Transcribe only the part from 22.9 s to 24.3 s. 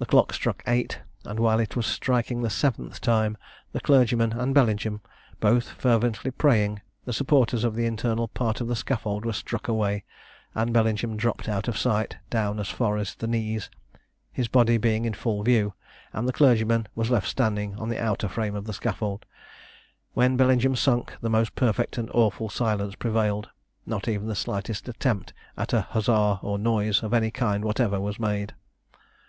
prevailed; not even